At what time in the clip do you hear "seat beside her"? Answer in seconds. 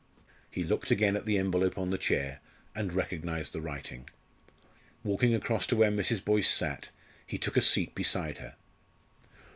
7.61-8.55